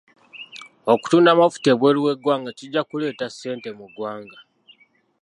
Okutunda 0.93 1.29
amafuta 1.35 1.67
ebweru 1.73 1.99
w'eggwanga 2.05 2.49
kijja 2.57 2.81
kuleeta 2.89 3.25
ssente 3.29 3.69
mu 3.77 3.85
ggwanga. 3.91 4.39